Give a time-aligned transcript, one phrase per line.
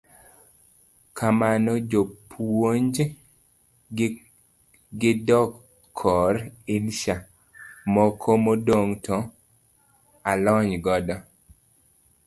[1.19, 2.95] Kamano japuonj,
[5.01, 5.49] kidok
[6.01, 6.33] kor
[6.77, 7.15] insha,
[7.93, 9.15] moko modong' to
[10.33, 11.15] alony godo.